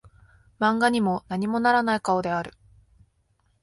[0.59, 2.53] 漫画にも何もならない顔である